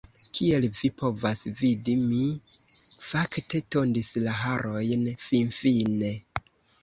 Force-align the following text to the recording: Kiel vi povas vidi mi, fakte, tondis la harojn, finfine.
Kiel 0.35 0.63
vi 0.75 0.89
povas 1.01 1.41
vidi 1.59 1.93
mi, 2.05 2.21
fakte, 3.09 3.61
tondis 3.75 4.09
la 4.25 4.33
harojn, 4.41 5.03
finfine. 5.27 6.11